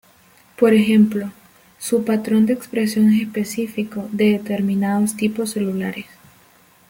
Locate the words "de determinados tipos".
4.11-5.51